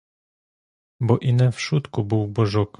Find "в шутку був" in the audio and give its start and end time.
1.49-2.27